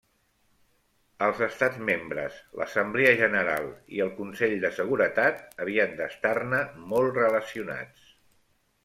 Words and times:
Els 1.25 1.41
Estats 1.47 1.75
membres, 1.89 2.39
l'Assemblea 2.61 3.11
General 3.19 3.67
i 3.97 4.01
el 4.05 4.09
Consell 4.21 4.55
de 4.63 4.71
Seguretat 4.79 5.45
havien 5.67 5.95
d'estar-ne 6.01 6.63
molt 6.95 7.21
relacionats. 7.23 8.09